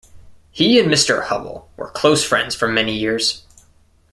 [0.49, 1.25] He and Mr.
[1.25, 3.43] Hubbell were close friends for many years.